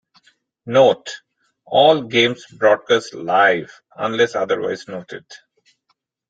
Note: 0.65 1.17
All 1.65 2.01
games 2.01 2.47
broadcast 2.47 3.13
live 3.13 3.69
unless 3.95 4.33
otherwise 4.33 4.87
noted. 4.87 5.25